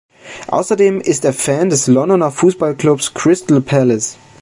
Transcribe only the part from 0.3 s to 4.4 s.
Außerdem ist er Fan des Londoner Fußballklubs Crystal Palace.